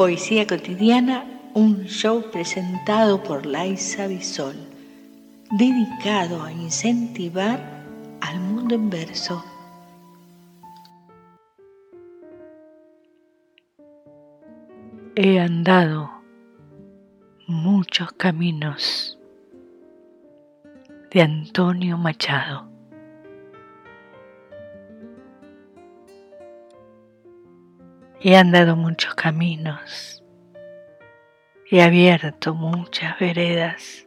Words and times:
Poesía 0.00 0.46
cotidiana, 0.46 1.26
un 1.52 1.84
show 1.84 2.30
presentado 2.32 3.22
por 3.22 3.44
Laisa 3.44 4.06
Bisol, 4.06 4.56
dedicado 5.50 6.42
a 6.42 6.50
incentivar 6.50 7.60
al 8.22 8.40
mundo 8.40 8.76
en 8.76 8.88
verso. 8.88 9.44
He 15.16 15.38
andado 15.38 16.10
muchos 17.46 18.10
caminos 18.12 19.18
de 21.10 21.20
Antonio 21.20 21.98
Machado. 21.98 22.69
He 28.22 28.36
andado 28.36 28.76
muchos 28.76 29.14
caminos, 29.14 30.22
he 31.70 31.80
abierto 31.80 32.54
muchas 32.54 33.18
veredas, 33.18 34.06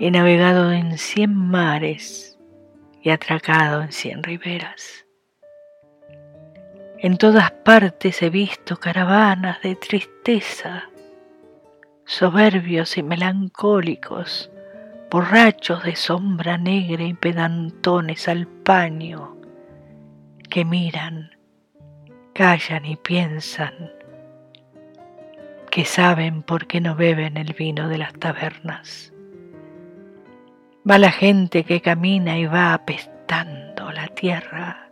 he 0.00 0.10
navegado 0.10 0.72
en 0.72 0.98
cien 0.98 1.32
mares 1.32 2.40
y 3.02 3.10
atracado 3.10 3.82
en 3.82 3.92
cien 3.92 4.24
riberas. 4.24 5.06
En 6.98 7.18
todas 7.18 7.52
partes 7.52 8.20
he 8.20 8.30
visto 8.30 8.78
caravanas 8.78 9.62
de 9.62 9.76
tristeza, 9.76 10.90
soberbios 12.04 12.98
y 12.98 13.04
melancólicos, 13.04 14.50
borrachos 15.08 15.84
de 15.84 15.94
sombra 15.94 16.58
negra 16.58 17.04
y 17.04 17.14
pedantones 17.14 18.26
al 18.26 18.48
paño, 18.48 19.36
que 20.50 20.64
miran 20.64 21.30
callan 22.40 22.86
y 22.86 22.96
piensan 22.96 23.92
que 25.70 25.84
saben 25.84 26.42
por 26.42 26.66
qué 26.66 26.80
no 26.80 26.96
beben 26.96 27.36
el 27.36 27.52
vino 27.52 27.86
de 27.86 27.98
las 27.98 28.14
tabernas. 28.14 29.12
Va 30.90 30.96
la 30.96 31.10
gente 31.12 31.64
que 31.64 31.82
camina 31.82 32.38
y 32.38 32.46
va 32.46 32.72
apestando 32.72 33.92
la 33.92 34.08
tierra. 34.08 34.90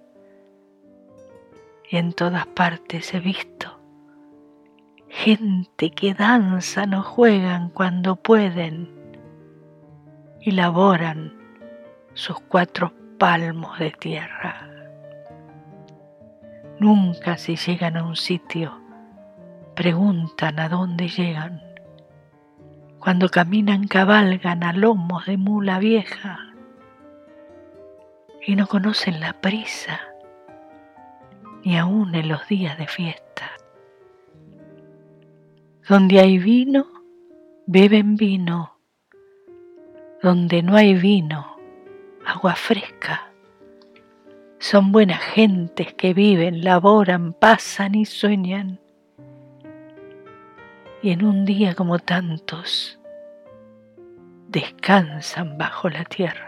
Y 1.91 1.97
en 1.97 2.12
todas 2.12 2.47
partes 2.48 3.14
he 3.14 3.20
visto 3.20 3.80
gente 5.08 5.89
que 5.92 6.12
danzan 6.12 6.92
o 6.92 7.03
juegan 7.03 7.70
cuando 7.70 8.17
pueden 8.17 8.91
y 10.42 10.51
laboran 10.51 11.33
sus 12.12 12.39
cuatro 12.41 12.92
palmos 13.17 13.78
de 13.78 13.91
tierra. 13.92 14.78
Nunca 16.81 17.37
si 17.37 17.57
llegan 17.57 17.97
a 17.97 18.05
un 18.05 18.17
sitio 18.17 18.89
preguntan 19.79 20.59
a 20.59 20.69
dónde 20.69 21.07
llegan. 21.07 21.62
Cuando 22.98 23.29
caminan 23.29 23.87
cabalgan 23.87 24.65
a 24.65 24.73
lomos 24.73 25.27
de 25.27 25.37
mula 25.37 25.79
vieja 25.79 26.41
y 28.45 28.57
no 28.57 28.67
conocen 28.67 29.20
la 29.20 29.35
prisa 29.35 30.01
ni 31.65 31.79
aún 31.79 32.17
en 32.17 32.29
los 32.29 32.48
días 32.48 32.77
de 32.77 32.89
fiesta. 32.89 33.53
Donde 35.89 36.19
hay 36.19 36.39
vino, 36.39 36.87
beben 37.67 38.17
vino. 38.17 38.81
Donde 40.20 40.65
no 40.65 40.75
hay 40.75 40.95
vino, 40.95 41.57
agua 42.27 42.57
fresca. 42.57 43.28
Son 44.61 44.91
buenas 44.91 45.20
gentes 45.20 45.95
que 45.95 46.12
viven, 46.14 46.64
laboran, 46.64 47.33
pasan 47.33 47.95
y 47.95 48.05
sueñan. 48.05 48.81
Y 51.01 51.11
en 51.11 51.25
un 51.25 51.45
día 51.45 51.75
como 51.75 52.01
tantos, 52.01 52.98
descansan 54.48 55.59
bajo 55.59 55.89
la 55.89 56.05
tierra. 56.05 56.48